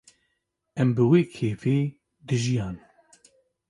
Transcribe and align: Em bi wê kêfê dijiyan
Em 0.81 0.89
bi 0.95 1.03
wê 1.09 1.21
kêfê 1.33 1.77
dijiyan 2.27 2.77